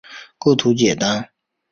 [0.39, 1.29] 构图简单